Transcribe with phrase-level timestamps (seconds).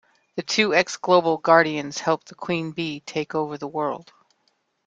[0.35, 4.11] The two ex-Global Guardians helped the Queen Bee take over the world.